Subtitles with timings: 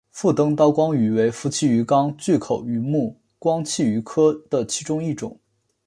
[0.09, 5.39] 腹灯刀光鱼为辐鳍鱼纲巨口鱼目光器鱼科的其中一种。